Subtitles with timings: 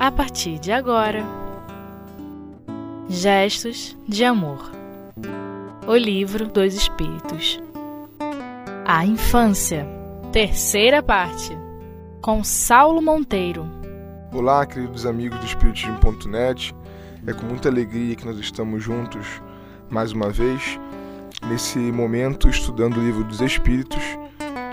[0.00, 1.22] a partir de agora.
[3.06, 4.72] Gestos de Amor.
[5.86, 7.60] O Livro dos Espíritos.
[8.86, 9.86] A Infância.
[10.32, 11.54] Terceira parte.
[12.22, 13.68] Com Saulo Monteiro.
[14.32, 16.74] Olá, queridos amigos do Espiritismo.net
[17.26, 19.42] É com muita alegria que nós estamos juntos
[19.90, 20.80] mais uma vez
[21.46, 24.02] nesse momento estudando o Livro dos Espíritos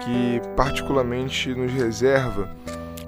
[0.05, 2.55] que particularmente nos reserva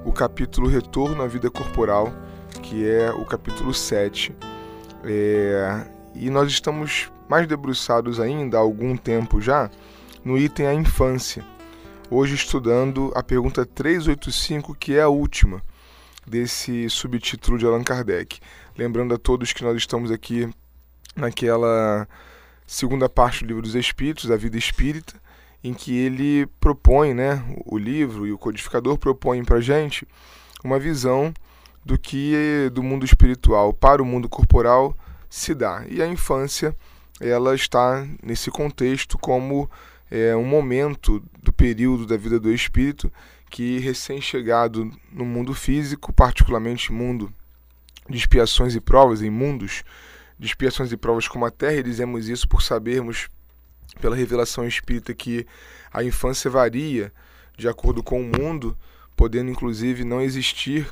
[0.05, 2.13] o capítulo Retorno à Vida Corporal,
[2.61, 4.35] que é o capítulo 7.
[5.03, 5.85] É,
[6.15, 9.69] e nós estamos mais debruçados ainda, há algum tempo já,
[10.23, 11.45] no item A Infância.
[12.09, 15.61] Hoje estudando a pergunta 385, que é a última
[16.25, 18.39] desse subtítulo de Allan Kardec.
[18.77, 20.49] Lembrando a todos que nós estamos aqui
[21.15, 22.07] naquela
[22.65, 25.15] segunda parte do Livro dos Espíritos, a Vida Espírita,
[25.63, 30.07] em que ele propõe, né, o livro e o codificador propõem para gente
[30.63, 31.33] uma visão
[31.83, 34.95] do que do mundo espiritual para o mundo corporal
[35.29, 35.83] se dá.
[35.87, 36.75] E a infância
[37.19, 39.69] ela está nesse contexto como
[40.09, 43.11] é, um momento do período da vida do espírito
[43.49, 47.33] que recém-chegado no mundo físico, particularmente mundo
[48.07, 49.83] de expiações e provas, em mundos
[50.37, 53.29] de expiações e provas como a Terra, e dizemos isso por sabermos
[53.99, 55.45] pela revelação espírita que
[55.91, 57.11] a infância varia
[57.57, 58.77] de acordo com o mundo,
[59.15, 60.87] podendo inclusive não existir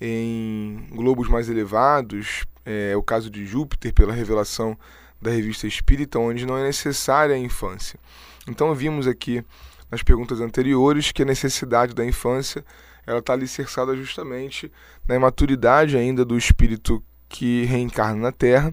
[0.00, 4.78] em globos mais elevados, é o caso de Júpiter, pela revelação
[5.20, 7.98] da revista Espírita, onde não é necessária a infância.
[8.46, 9.44] Então vimos aqui
[9.90, 12.64] nas perguntas anteriores que a necessidade da infância
[13.06, 14.70] ela está alicerçada justamente
[15.08, 18.72] na imaturidade ainda do espírito que reencarna na Terra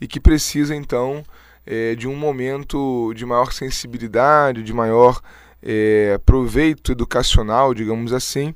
[0.00, 1.24] e que precisa então
[1.66, 5.20] é, de um momento de maior sensibilidade, de maior
[5.62, 8.54] é, proveito educacional, digamos assim,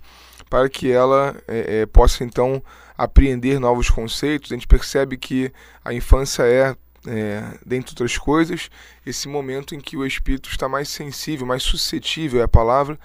[0.48, 2.62] para que ela é, é, possa então
[2.96, 4.50] apreender novos conceitos.
[4.50, 5.52] A gente percebe que
[5.84, 6.74] a infância é,
[7.06, 8.70] é, dentre outras coisas,
[9.04, 12.98] esse momento em que o espírito está mais sensível, mais suscetível é a palavra,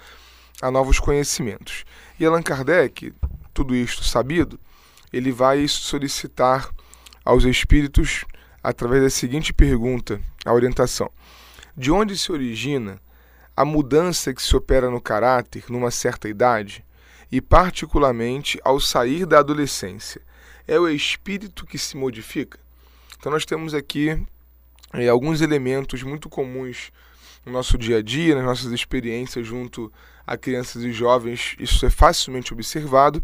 [0.62, 1.84] a novos conhecimentos.
[2.18, 3.12] E Allan Kardec,
[3.52, 4.58] tudo isto sabido,
[5.12, 6.70] ele vai solicitar
[7.24, 8.24] aos espíritos
[8.62, 11.10] através da seguinte pergunta, a orientação:
[11.76, 13.00] De onde se origina
[13.56, 16.84] a mudança que se opera no caráter numa certa idade
[17.30, 20.20] e, particularmente, ao sair da adolescência?
[20.66, 22.58] É o espírito que se modifica?
[23.18, 24.22] Então, nós temos aqui
[24.92, 26.90] é, alguns elementos muito comuns
[27.44, 29.92] no nosso dia a dia, nas nossas experiências junto
[30.26, 33.22] a crianças e jovens, isso é facilmente observado,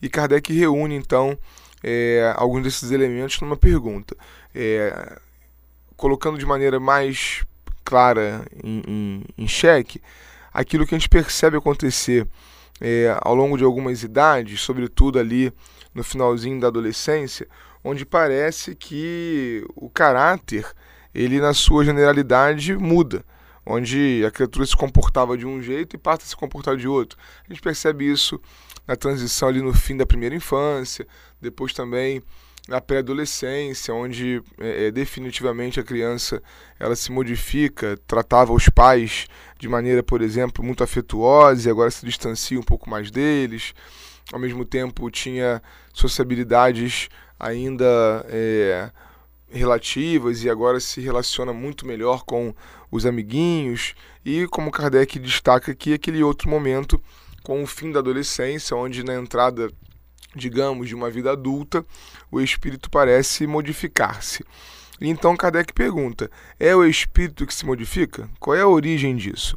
[0.00, 1.38] e Kardec reúne então
[1.82, 4.16] é, alguns desses elementos numa pergunta,
[4.54, 5.18] é,
[5.96, 7.44] colocando de maneira mais
[7.84, 10.00] clara em, em, em xeque
[10.52, 12.26] aquilo que a gente percebe acontecer
[12.80, 15.52] é, ao longo de algumas idades, sobretudo ali
[15.94, 17.46] no finalzinho da adolescência,
[17.82, 20.66] onde parece que o caráter,
[21.14, 23.24] ele na sua generalidade muda,
[23.68, 27.18] onde a criatura se comportava de um jeito e passa a se comportar de outro.
[27.46, 28.40] A gente percebe isso
[28.86, 31.06] na transição ali no fim da primeira infância,
[31.38, 32.22] depois também
[32.66, 36.42] na pré-adolescência, onde é, é, definitivamente a criança
[36.78, 39.26] ela se modifica, tratava os pais
[39.58, 43.74] de maneira, por exemplo, muito afetuosa e agora se distancia um pouco mais deles.
[44.32, 45.62] Ao mesmo tempo tinha
[45.92, 47.08] sociabilidades
[47.38, 48.90] ainda é,
[49.50, 52.54] relativas e agora se relaciona muito melhor com
[52.90, 53.94] os amiguinhos.
[54.24, 57.00] E como Kardec destaca aqui, aquele outro momento
[57.42, 59.70] com o fim da adolescência, onde na entrada,
[60.34, 61.84] digamos, de uma vida adulta,
[62.30, 64.44] o espírito parece modificar-se.
[65.00, 68.28] Então Kardec pergunta: é o espírito que se modifica?
[68.38, 69.56] Qual é a origem disso?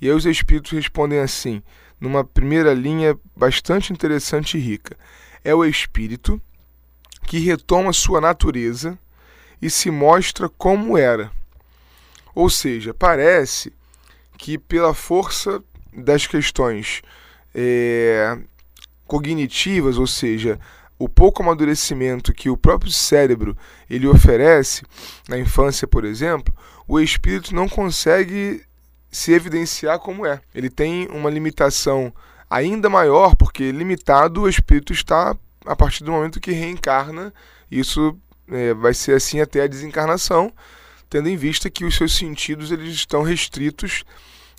[0.00, 1.62] E aí os espíritos respondem assim,
[1.98, 4.96] numa primeira linha bastante interessante e rica:
[5.42, 6.40] é o espírito
[7.26, 8.98] que retoma sua natureza
[9.60, 11.32] e se mostra como era.
[12.36, 13.72] Ou seja, parece
[14.36, 17.00] que pela força das questões
[17.54, 18.38] é,
[19.06, 20.60] cognitivas, ou seja,
[20.98, 23.56] o pouco amadurecimento que o próprio cérebro
[23.88, 24.84] ele oferece
[25.26, 26.54] na infância, por exemplo,
[26.86, 28.62] o espírito não consegue
[29.10, 30.38] se evidenciar como é.
[30.54, 32.12] Ele tem uma limitação
[32.50, 35.34] ainda maior, porque limitado o espírito está
[35.64, 37.32] a partir do momento que reencarna.
[37.70, 38.14] Isso
[38.50, 40.52] é, vai ser assim até a desencarnação,
[41.08, 44.04] tendo em vista que os seus sentidos eles estão restritos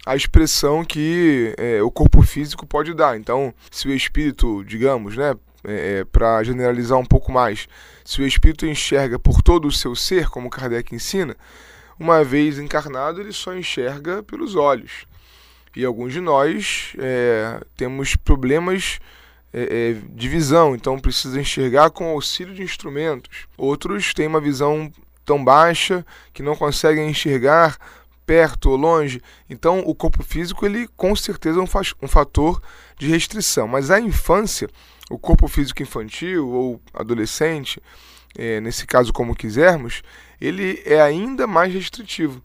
[0.07, 3.17] a expressão que é, o corpo físico pode dar.
[3.17, 5.35] Então, se o espírito, digamos, né,
[5.65, 7.67] é, é para generalizar um pouco mais,
[8.05, 11.35] se o espírito enxerga por todo o seu ser, como Kardec ensina,
[11.99, 15.05] uma vez encarnado, ele só enxerga pelos olhos.
[15.75, 18.99] E alguns de nós é, temos problemas
[19.51, 23.45] é, é, de visão, então precisa enxergar com auxílio de instrumentos.
[23.57, 24.89] Outros têm uma visão
[25.27, 27.77] tão baixa que não conseguem enxergar
[28.25, 29.21] perto ou longe.
[29.49, 32.61] Então, o corpo físico ele com certeza é um, fator
[32.97, 33.67] de restrição.
[33.67, 34.69] Mas a infância,
[35.11, 37.83] o corpo físico infantil ou adolescente,
[38.37, 40.01] é, nesse caso como quisermos,
[40.39, 42.41] ele é ainda mais restritivo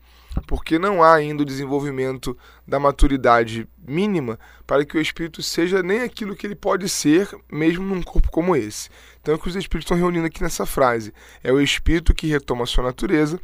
[0.46, 2.36] porque não há ainda o desenvolvimento
[2.66, 7.84] da maturidade mínima para que o espírito seja nem aquilo que ele pode ser, mesmo
[7.84, 8.88] num corpo como esse.
[9.20, 11.12] Então é o que os espíritos estão reunindo aqui nessa frase.
[11.42, 13.40] É o espírito que retoma a sua natureza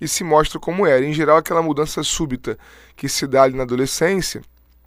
[0.00, 1.04] e se mostra como era.
[1.04, 2.58] Em geral, aquela mudança súbita
[2.94, 4.42] que se dá ali na adolescência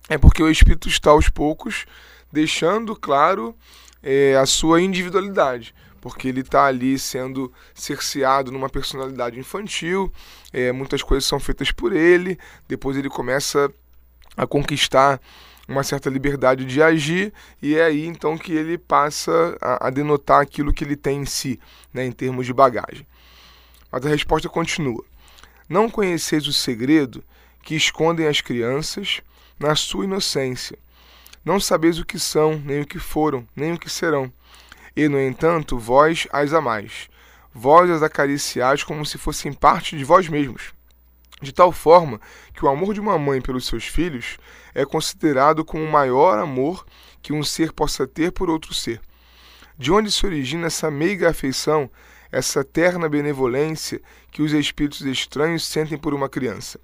[0.08, 1.86] é porque o espírito está aos poucos
[2.32, 3.56] deixando claro
[4.02, 10.12] é, a sua individualidade porque ele está ali sendo cerceado numa personalidade infantil,
[10.52, 12.38] é, muitas coisas são feitas por ele,
[12.68, 13.72] depois ele começa
[14.36, 15.20] a conquistar
[15.68, 17.32] uma certa liberdade de agir,
[17.62, 21.26] e é aí então que ele passa a, a denotar aquilo que ele tem em
[21.26, 21.60] si,
[21.94, 23.06] né, em termos de bagagem.
[23.92, 25.04] Mas a resposta continua:
[25.68, 27.24] Não conheceis o segredo
[27.62, 29.22] que escondem as crianças
[29.60, 30.78] na sua inocência.
[31.46, 34.32] Não sabeis o que são, nem o que foram, nem o que serão
[34.96, 37.10] e, no entanto, vós as amais.
[37.54, 40.74] Vós as acariciais como se fossem parte de vós mesmos.
[41.42, 42.20] De tal forma
[42.54, 44.38] que o amor de uma mãe pelos seus filhos
[44.74, 46.86] é considerado como o maior amor
[47.22, 49.02] que um ser possa ter por outro ser.
[49.78, 51.90] De onde se origina essa meiga afeição,
[52.32, 56.80] essa terna benevolência que os espíritos estranhos sentem por uma criança?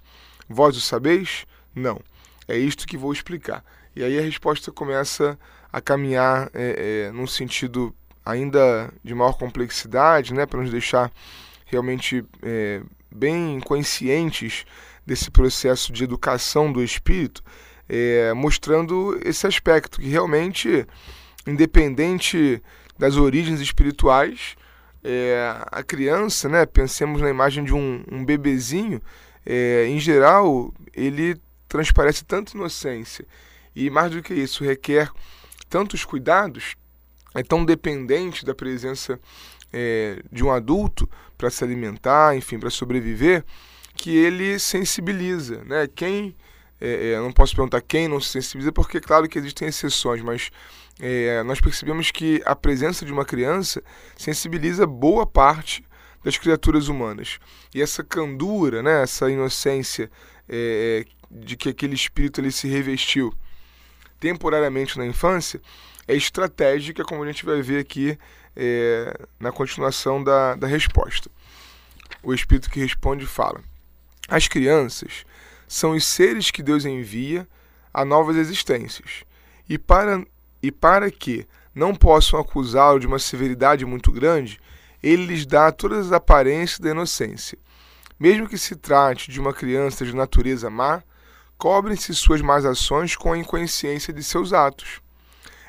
[0.48, 1.46] Vós o sabeis?
[1.74, 2.00] Não.
[2.48, 3.62] É isto que vou explicar.
[3.94, 5.38] E aí a resposta começa
[5.76, 7.94] a caminhar é, é, num sentido
[8.24, 11.12] ainda de maior complexidade, né, para nos deixar
[11.66, 12.80] realmente é,
[13.14, 14.64] bem conscientes
[15.04, 17.44] desse processo de educação do espírito,
[17.86, 20.86] é, mostrando esse aspecto que realmente,
[21.46, 22.62] independente
[22.98, 24.56] das origens espirituais,
[25.04, 28.98] é, a criança, né, pensemos na imagem de um, um bebezinho,
[29.44, 31.36] é, em geral, ele
[31.68, 33.26] transparece tanta inocência
[33.74, 35.10] e mais do que isso requer
[35.68, 36.76] tantos cuidados,
[37.34, 39.20] é tão dependente da presença
[39.72, 43.44] é, de um adulto para se alimentar, enfim, para sobreviver,
[43.94, 45.88] que ele sensibiliza, né?
[45.94, 46.34] Quem
[46.80, 50.50] é, é, não posso perguntar quem não se sensibiliza, porque claro que existem exceções, mas
[51.00, 53.82] é, nós percebemos que a presença de uma criança
[54.16, 55.84] sensibiliza boa parte
[56.22, 57.38] das criaturas humanas.
[57.74, 60.10] E essa candura, né, essa inocência
[60.48, 63.32] é, é de que aquele espírito ele se revestiu
[64.18, 65.60] temporariamente na infância
[66.08, 68.18] é estratégica, como a gente vai ver aqui
[68.54, 71.30] é, na continuação da, da resposta.
[72.22, 73.60] O Espírito que responde fala:
[74.28, 75.24] As crianças
[75.66, 77.46] são os seres que Deus envia
[77.92, 79.24] a novas existências,
[79.68, 80.24] e para,
[80.62, 84.60] e para que não possam acusá-lo de uma severidade muito grande,
[85.02, 87.58] ele lhes dá todas as aparências da inocência.
[88.18, 91.02] Mesmo que se trate de uma criança de natureza má,
[91.58, 95.00] cobrem-se suas más ações com a inconsciência de seus atos.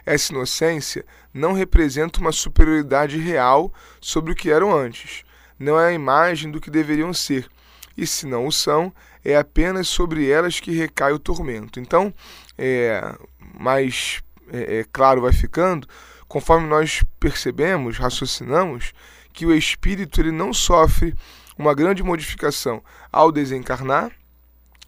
[0.06, 5.24] Essa inocência não representa uma superioridade real sobre o que eram antes,
[5.60, 7.48] não é a imagem do que deveriam ser,
[7.98, 8.94] e se não o são,
[9.24, 11.80] é apenas sobre elas que recai o tormento.
[11.80, 12.14] Então,
[12.58, 13.02] é,
[13.60, 14.22] mais
[14.52, 15.88] é, é claro vai ficando,
[16.28, 18.94] conforme nós percebemos, raciocinamos,
[19.34, 21.14] que o espírito ele não sofre
[21.58, 24.12] uma grande modificação ao desencarnar,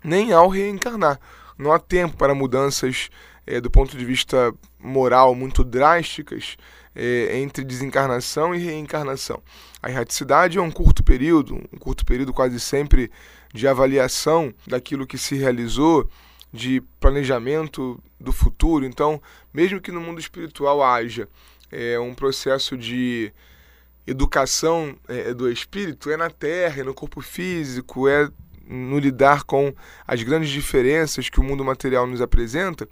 [0.03, 1.19] nem ao reencarnar.
[1.57, 3.09] Não há tempo para mudanças
[3.45, 6.55] é, do ponto de vista moral muito drásticas
[6.95, 9.41] é, entre desencarnação e reencarnação.
[9.81, 13.11] A erraticidade é um curto período, um curto período quase sempre
[13.53, 16.09] de avaliação daquilo que se realizou,
[16.51, 18.85] de planejamento do futuro.
[18.85, 19.21] Então,
[19.53, 21.27] mesmo que no mundo espiritual haja
[21.71, 23.31] é, um processo de
[24.05, 28.29] educação é, do espírito, é na Terra, é no corpo físico, é
[28.69, 29.73] no lidar com
[30.07, 32.87] as grandes diferenças que o mundo material nos apresenta,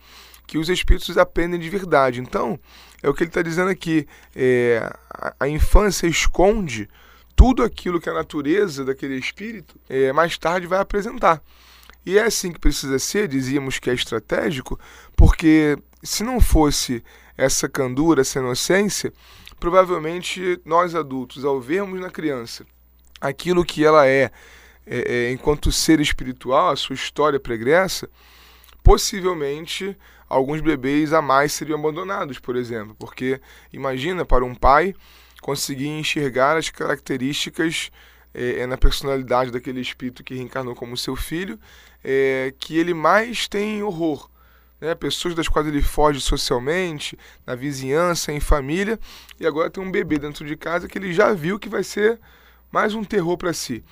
[0.47, 2.19] que os espíritos aprendem de verdade.
[2.19, 2.59] Então,
[3.03, 4.07] é o que ele está dizendo aqui.
[4.35, 6.89] É, a, a, infância esconde
[7.35, 11.41] tudo aquilo que a natureza daquele espírito é, mais tarde vai apresentar.
[12.05, 14.79] E é assim que precisa ser, dizíamos que é estratégico,
[15.15, 17.03] porque se não fosse
[17.37, 19.13] essa candura, essa inocência,
[19.59, 22.65] provavelmente nós adultos, ao vermos na criança
[23.19, 24.31] aquilo que ela é
[24.89, 28.09] é, é, enquanto ser espiritual, a sua história pregressa,
[28.81, 29.97] possivelmente
[30.29, 32.95] alguns bebês a mais seriam abandonados, por exemplo.
[32.97, 33.41] Porque
[33.71, 34.95] imagina para um pai
[35.41, 37.91] conseguir enxergar as características
[38.33, 41.59] é, é na personalidade daquele espírito que reencarnou como seu filho,
[42.03, 44.29] é, que ele mais tem horror.
[44.79, 48.99] né, pessoas das quais ele foge socialmente, na vizinhança, em família,
[49.39, 52.19] e agora tem um bebê dentro de casa que ele já viu que vai ser
[52.71, 53.83] mais um terror para si.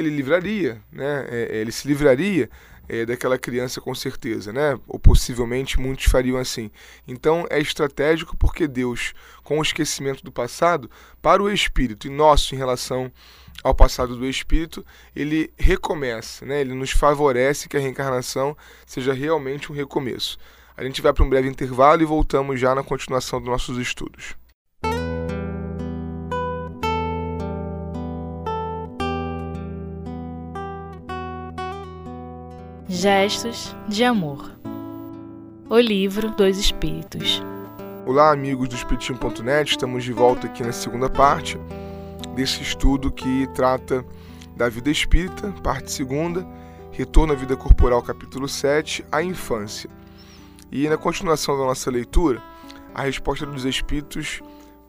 [0.00, 2.48] Ele livraria, né, é, é, ele se livraria
[2.88, 4.78] é, daquela criança com certeza, né?
[4.88, 6.70] Ou possivelmente muitos fariam assim.
[7.06, 9.12] Então é estratégico porque Deus,
[9.44, 10.90] com o esquecimento do passado,
[11.20, 13.12] para o espírito e nosso em relação
[13.62, 16.62] ao passado do espírito, ele recomeça, né?
[16.62, 20.38] Ele nos favorece que a reencarnação seja realmente um recomeço.
[20.76, 24.39] A gente vai para um breve intervalo e voltamos já na continuação dos nossos estudos.
[33.00, 34.52] Gestos de Amor.
[35.70, 37.42] O Livro dos Espíritos.
[38.04, 41.56] Olá, amigos do Espiritismo.net, estamos de volta aqui na segunda parte
[42.34, 44.04] desse estudo que trata
[44.54, 46.46] da vida espírita, parte segunda,
[46.92, 49.88] Retorno à Vida Corporal, capítulo 7, a infância.
[50.70, 52.42] E na continuação da nossa leitura,
[52.94, 54.42] a resposta dos espíritos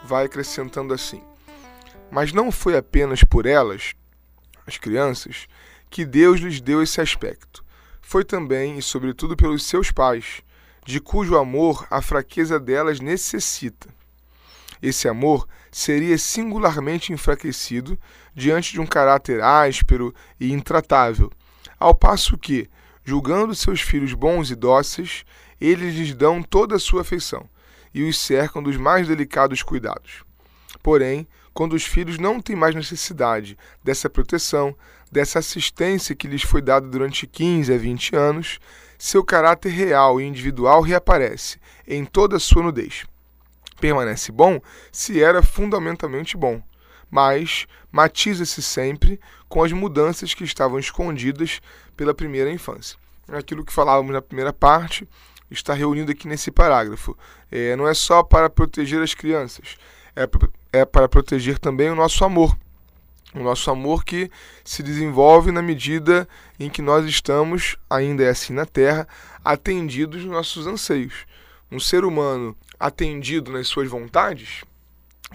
[0.04, 1.24] vai acrescentando assim:
[2.12, 3.94] Mas não foi apenas por elas,
[4.68, 5.48] as crianças,
[5.90, 7.64] que Deus lhes deu esse aspecto
[8.02, 10.42] foi também e sobretudo pelos seus pais,
[10.86, 13.88] de cujo amor a fraqueza delas necessita.
[14.82, 17.98] Esse amor seria singularmente enfraquecido
[18.34, 21.32] diante de um caráter áspero e intratável,
[21.80, 22.70] ao passo que,
[23.04, 25.24] julgando seus filhos bons e dóceis,
[25.60, 27.48] eles lhes dão toda a sua afeição
[27.94, 30.24] e os cercam dos mais delicados cuidados.
[30.82, 34.76] Porém, quando os filhos não têm mais necessidade dessa proteção,
[35.12, 38.60] dessa assistência que lhes foi dada durante 15 a 20 anos,
[38.98, 43.06] seu caráter real e individual reaparece em toda a sua nudez.
[43.80, 46.62] Permanece bom se era fundamentalmente bom,
[47.10, 51.60] mas matiza-se sempre com as mudanças que estavam escondidas
[51.98, 52.98] pela primeira infância.
[53.28, 55.08] Aquilo que falávamos na primeira parte
[55.50, 57.18] está reunido aqui nesse parágrafo.
[57.52, 59.78] É, não é só para proteger as crianças,
[60.16, 60.28] é
[60.74, 62.58] é para proteger também o nosso amor.
[63.34, 64.30] O nosso amor que
[64.64, 66.28] se desenvolve na medida
[66.60, 69.08] em que nós estamos, ainda é assim na Terra,
[69.44, 71.26] atendidos nos nossos anseios.
[71.72, 74.64] Um ser humano atendido nas suas vontades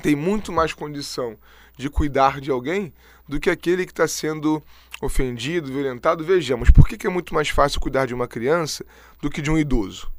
[0.03, 1.39] tem muito mais condição
[1.77, 2.93] de cuidar de alguém
[3.27, 4.63] do que aquele que está sendo
[5.01, 6.25] ofendido, violentado.
[6.25, 8.85] Vejamos, por que é muito mais fácil cuidar de uma criança
[9.21, 10.11] do que de um idoso?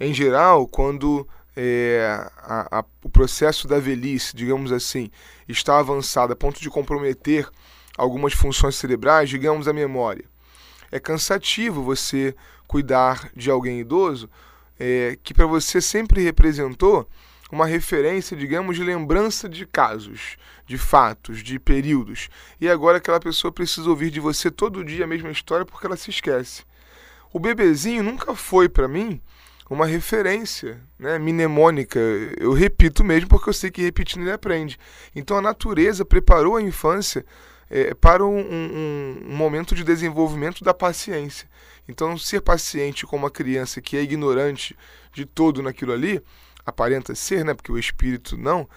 [0.00, 5.10] Em geral, quando é, a, a, o processo da velhice, digamos assim,
[5.48, 7.48] está avançado a ponto de comprometer
[7.96, 10.24] algumas funções cerebrais, digamos a memória.
[10.92, 12.36] É cansativo você
[12.66, 14.28] cuidar de alguém idoso
[14.78, 17.08] é, que para você sempre representou
[17.50, 20.36] uma referência, digamos, de lembrança de casos,
[20.66, 22.28] de fatos, de períodos.
[22.60, 25.96] E agora aquela pessoa precisa ouvir de você todo dia a mesma história porque ela
[25.96, 26.64] se esquece.
[27.32, 29.20] O bebezinho nunca foi para mim
[29.68, 31.98] uma referência né, mnemônica.
[32.38, 34.78] Eu repito mesmo porque eu sei que repetindo ele aprende.
[35.14, 37.24] Então a natureza preparou a infância
[37.68, 41.48] é, para um, um, um, momento de desenvolvimento da paciência.
[41.88, 44.76] Então ser paciente com uma criança que é ignorante
[45.12, 46.22] de todo naquilo ali,
[46.64, 48.68] aparenta ser, né, porque o espírito não,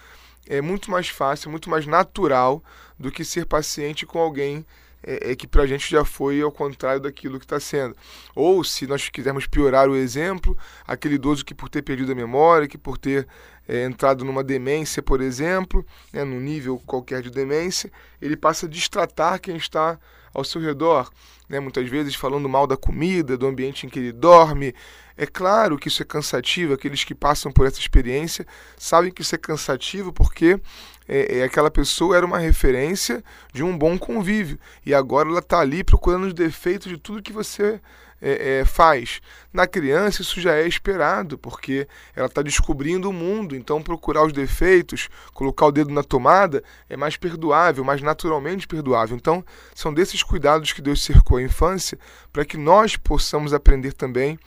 [0.48, 2.62] é muito mais fácil, muito mais natural
[2.98, 4.64] do que ser paciente com alguém
[5.02, 7.96] é, é que para a gente já foi ao contrário daquilo que está sendo.
[8.34, 12.68] Ou, se nós quisermos piorar o exemplo, aquele idoso que por ter perdido a memória,
[12.68, 13.26] que por ter
[13.68, 17.90] é, entrado numa demência, por exemplo, né, num nível qualquer de demência,
[18.20, 19.98] ele passa a destratar quem está
[20.32, 21.10] ao seu redor,
[21.48, 24.74] né, muitas vezes falando mal da comida, do ambiente em que ele dorme.
[25.16, 29.34] É claro que isso é cansativo, aqueles que passam por essa experiência sabem que isso
[29.34, 30.58] é cansativo porque
[31.12, 35.58] é, é, aquela pessoa era uma referência de um bom convívio e agora ela está
[35.58, 37.80] ali procurando os defeitos de tudo que você
[38.22, 39.20] é, é, faz.
[39.52, 44.32] Na criança, isso já é esperado, porque ela está descobrindo o mundo, então procurar os
[44.32, 49.16] defeitos, colocar o dedo na tomada, é mais perdoável, mais naturalmente perdoável.
[49.16, 51.98] Então, são desses cuidados que Deus cercou a infância
[52.32, 54.38] para que nós possamos aprender também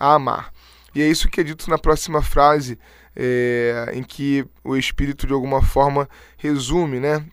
[0.00, 0.52] a amar.
[0.94, 2.76] E é isso que é dito na próxima frase
[3.18, 7.26] é, em que o Espírito de alguma forma resume né,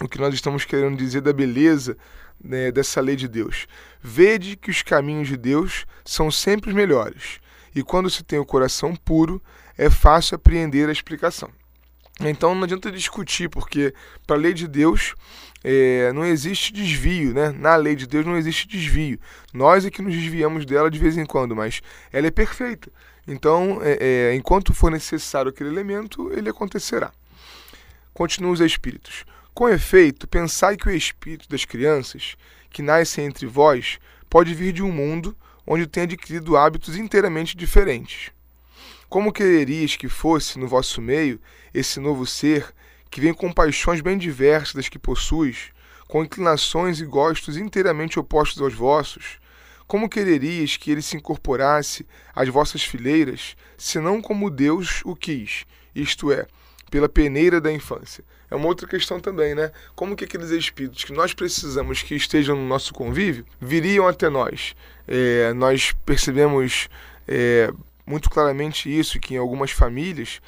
[0.00, 1.94] o que nós estamos querendo dizer da beleza
[2.42, 3.66] né, dessa lei de Deus.
[4.00, 7.38] Vede que os caminhos de Deus são sempre os melhores,
[7.74, 9.42] e quando se tem o coração puro,
[9.76, 11.50] é fácil apreender a explicação.
[12.20, 13.94] Então não adianta discutir, porque
[14.26, 15.14] para a lei de Deus
[15.62, 17.50] é, não existe desvio, né?
[17.50, 19.18] Na lei de Deus não existe desvio.
[19.54, 21.80] Nós é que nos desviamos dela de vez em quando, mas
[22.12, 22.90] ela é perfeita.
[23.30, 27.12] Então, é, é, enquanto for necessário aquele elemento, ele acontecerá.
[28.12, 29.24] Continuam os espíritos.
[29.54, 32.34] Com efeito, pensai que o espírito das crianças,
[32.70, 38.32] que nascem entre vós, pode vir de um mundo onde tem adquirido hábitos inteiramente diferentes.
[39.08, 41.40] Como quererias que fosse no vosso meio
[41.72, 42.74] esse novo ser
[43.08, 45.70] que vem com paixões bem diversas das que possuis,
[46.08, 49.38] com inclinações e gostos inteiramente opostos aos vossos?
[49.90, 56.30] Como quererias que ele se incorporasse às vossas fileiras, senão como Deus o quis, isto
[56.30, 56.46] é,
[56.88, 58.22] pela peneira da infância?
[58.48, 59.72] É uma outra questão também, né?
[59.96, 64.76] Como que aqueles espíritos que nós precisamos que estejam no nosso convívio viriam até nós?
[65.08, 66.88] É, nós percebemos
[67.26, 67.72] é,
[68.06, 70.40] muito claramente isso, que em algumas famílias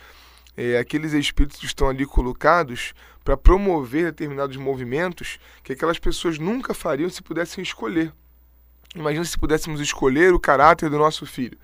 [0.57, 2.95] é, aqueles espíritos estão ali colocados
[3.25, 8.13] para promover determinados movimentos que aquelas pessoas nunca fariam se pudessem escolher.
[8.95, 11.59] Imagina se pudéssemos escolher o caráter do nosso filho.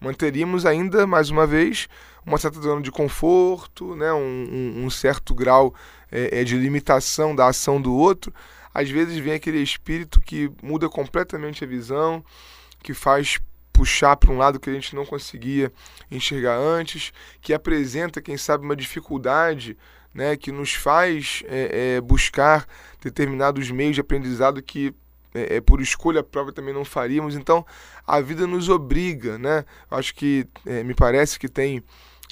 [0.00, 1.88] Manteríamos ainda, mais uma vez,
[2.24, 4.10] uma certa zona de conforto, né?
[4.12, 4.18] um,
[4.50, 5.74] um, um certo grau
[6.10, 8.32] é, de limitação da ação do outro.
[8.72, 12.24] Às vezes vem aquele espírito que muda completamente a visão,
[12.82, 13.38] que faz
[13.72, 15.72] puxar para um lado que a gente não conseguia
[16.10, 19.76] enxergar antes, que apresenta, quem sabe, uma dificuldade
[20.14, 22.66] né, que nos faz é, é, buscar
[23.02, 24.94] determinados meios de aprendizado que
[25.34, 27.34] é, é, por escolha própria também não faríamos.
[27.34, 27.64] Então
[28.06, 29.64] a vida nos obriga, né?
[29.90, 31.82] Acho que é, me parece que tem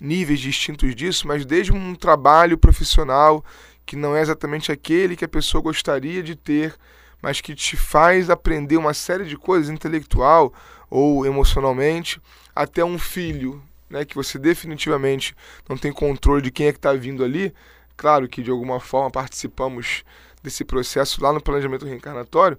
[0.01, 3.45] níveis distintos disso, mas desde um trabalho profissional
[3.85, 6.75] que não é exatamente aquele que a pessoa gostaria de ter,
[7.23, 10.53] mas que te faz aprender uma série de coisas intelectual
[10.91, 12.21] ou emocionalmente,
[12.55, 15.35] até um filho, né, que você definitivamente
[15.69, 17.53] não tem controle de quem é que está vindo ali.
[17.97, 20.05] Claro que de alguma forma participamos
[20.49, 22.59] desse processo lá no planejamento reencarnatório,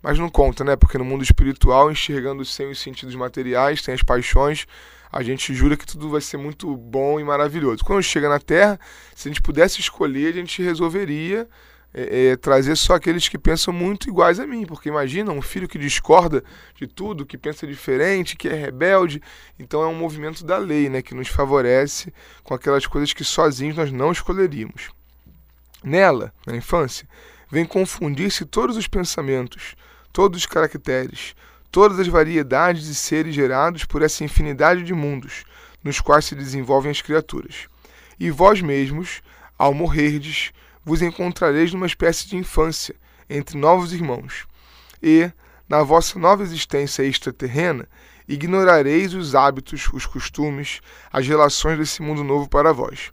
[0.00, 0.76] mas não conta, né?
[0.76, 4.66] Porque no mundo espiritual, enxergando sem os sentidos materiais, tem as paixões,
[5.10, 7.84] a gente jura que tudo vai ser muito bom e maravilhoso.
[7.84, 8.78] Quando chega na Terra,
[9.14, 11.48] se a gente pudesse escolher, a gente resolveria
[11.92, 15.68] é, é, trazer só aqueles que pensam muito iguais a mim, porque imagina um filho
[15.68, 16.42] que discorda
[16.74, 19.22] de tudo, que pensa diferente, que é rebelde.
[19.58, 23.76] Então é um movimento da lei, né, que nos favorece com aquelas coisas que sozinhos
[23.76, 24.90] nós não escolheríamos.
[25.84, 27.06] Nela, na infância,
[27.50, 29.76] vem confundir-se todos os pensamentos,
[30.12, 31.36] todos os caracteres,
[31.70, 35.44] todas as variedades de seres gerados por essa infinidade de mundos
[35.84, 37.68] nos quais se desenvolvem as criaturas.
[38.18, 39.20] E vós mesmos,
[39.58, 40.50] ao morrerdes,
[40.82, 42.94] vos encontrareis numa espécie de infância,
[43.28, 44.46] entre novos irmãos.
[45.02, 45.30] E,
[45.68, 47.86] na vossa nova existência extraterrena,
[48.26, 50.80] ignorareis os hábitos, os costumes,
[51.12, 53.12] as relações desse mundo novo para vós.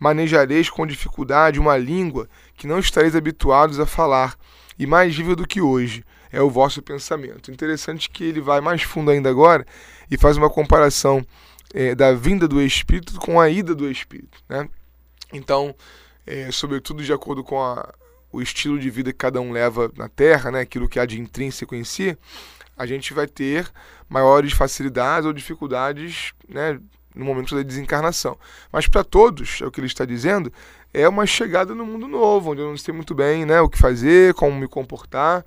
[0.00, 4.36] Manejareis com dificuldade uma língua que não estareis habituados a falar,
[4.78, 7.50] e mais viva do que hoje é o vosso pensamento.
[7.50, 9.66] Interessante que ele vai mais fundo ainda agora
[10.10, 11.24] e faz uma comparação
[11.74, 14.42] é, da vinda do Espírito com a ida do Espírito.
[14.48, 14.66] Né?
[15.34, 15.74] Então,
[16.26, 17.92] é, sobretudo de acordo com a,
[18.32, 21.20] o estilo de vida que cada um leva na Terra, né, aquilo que há de
[21.20, 22.16] intrínseco em si,
[22.76, 23.70] a gente vai ter
[24.08, 26.80] maiores facilidades ou dificuldades né,
[27.14, 28.38] no momento da desencarnação.
[28.72, 30.52] Mas para todos, é o que ele está dizendo,
[30.92, 33.78] é uma chegada no mundo novo, onde eu não sei muito bem né, o que
[33.78, 35.44] fazer, como me comportar.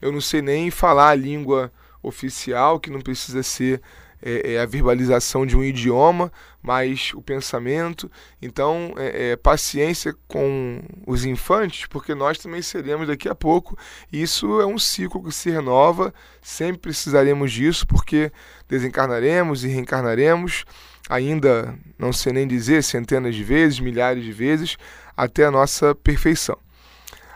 [0.00, 1.70] Eu não sei nem falar a língua
[2.02, 3.82] oficial, que não precisa ser
[4.22, 8.10] é, é a verbalização de um idioma, mas o pensamento.
[8.40, 13.76] Então, é, é, paciência com os infantes, porque nós também seremos daqui a pouco.
[14.12, 18.30] Isso é um ciclo que se renova, sempre precisaremos disso, porque
[18.68, 20.64] desencarnaremos e reencarnaremos,
[21.08, 24.76] ainda não sei nem dizer, centenas de vezes, milhares de vezes,
[25.16, 26.58] até a nossa perfeição.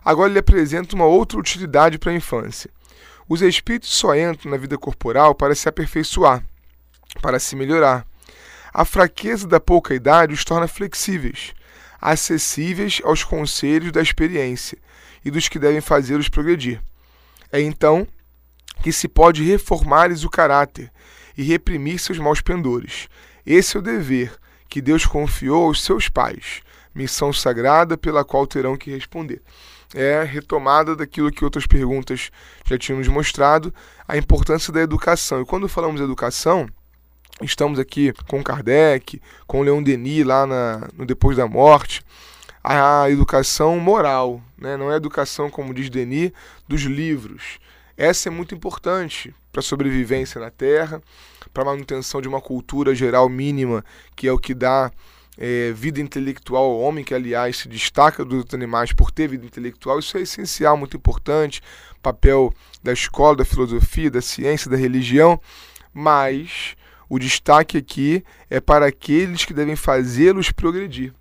[0.04, 2.70] Agora ele apresenta uma outra utilidade para a infância.
[3.26, 6.44] Os espíritos só entram na vida corporal para se aperfeiçoar
[7.20, 8.06] para se melhorar.
[8.72, 11.54] A fraqueza da pouca idade os torna flexíveis,
[12.00, 14.78] acessíveis aos conselhos da experiência
[15.24, 16.80] e dos que devem fazê-los progredir.
[17.52, 18.06] É então
[18.82, 20.90] que se pode reformar-lhes o caráter
[21.36, 23.08] e reprimir seus maus pendores.
[23.46, 24.32] Esse é o dever
[24.68, 26.62] que Deus confiou aos seus pais,
[26.94, 29.40] missão sagrada pela qual terão que responder.
[29.94, 32.30] É retomada daquilo que outras perguntas
[32.66, 33.72] já tinham nos mostrado,
[34.08, 35.40] a importância da educação.
[35.40, 36.68] E quando falamos de educação,
[37.42, 42.00] Estamos aqui com Kardec, com Leon Denis lá na, no Depois da Morte.
[42.62, 44.76] A educação moral, né?
[44.76, 46.30] não é a educação, como diz Denis,
[46.68, 47.58] dos livros.
[47.96, 51.02] Essa é muito importante para a sobrevivência na Terra,
[51.52, 54.92] para a manutenção de uma cultura geral mínima, que é o que dá
[55.36, 59.44] é, vida intelectual ao homem, que aliás se destaca dos outros animais por ter vida
[59.44, 59.98] intelectual.
[59.98, 61.60] Isso é essencial, muito importante.
[62.00, 65.40] Papel da escola, da filosofia, da ciência, da religião.
[65.92, 66.76] Mas
[67.08, 71.12] o destaque aqui é para aqueles que devem fazê-los progredir.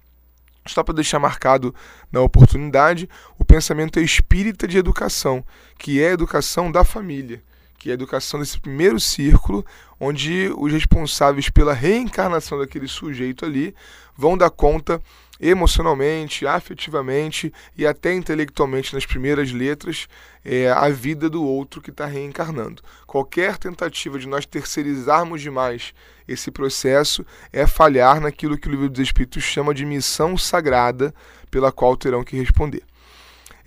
[0.66, 1.76] Só para deixar marcado
[2.12, 5.44] na oportunidade o pensamento espírita de educação,
[5.78, 7.44] que é a educação da família,
[7.78, 9.66] que é a educação desse primeiro círculo,
[10.00, 13.76] onde os responsáveis pela reencarnação daquele sujeito ali
[14.16, 15.02] vão dar conta
[15.50, 20.08] emocionalmente, afetivamente e até intelectualmente nas primeiras letras
[20.46, 22.82] é, a vida do outro que está reencarnando.
[23.06, 25.94] Qualquer tentativa de nós terceirizarmos demais
[26.28, 31.14] esse processo é falhar naquilo que o livro dos Espíritos chama de missão sagrada
[31.52, 32.84] pela qual terão que responder.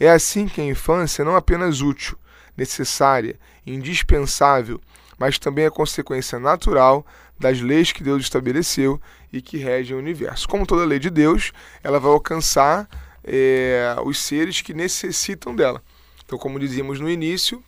[0.01, 2.19] É assim que a infância é não apenas útil,
[2.57, 4.81] necessária, indispensável,
[5.19, 7.07] mas também é consequência natural
[7.39, 9.01] das leis que Deus estabeleceu
[9.33, 10.49] e que regem o universo.
[10.49, 11.53] Como toda lei de Deus,
[11.83, 12.89] ela vai alcançar
[13.25, 15.83] é, os seres que necessitam dela.
[16.25, 17.63] Então, como dizíamos no início,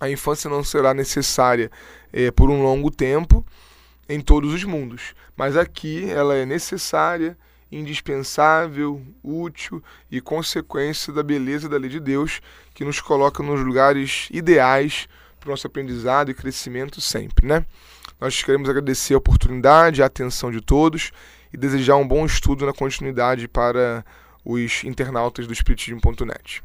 [0.00, 1.70] a infância não será necessária
[2.12, 3.44] é, por um longo tempo
[4.08, 7.38] em todos os mundos, mas aqui ela é necessária,
[7.72, 12.40] indispensável, útil e consequência da beleza da lei de Deus
[12.74, 15.08] que nos coloca nos lugares ideais
[15.44, 17.64] para o nosso aprendizado e crescimento sempre, né?
[18.18, 21.12] Nós queremos agradecer a oportunidade, a atenção de todos
[21.52, 24.04] e desejar um bom estudo na continuidade para
[24.44, 26.62] os internautas do Espiritismo.net.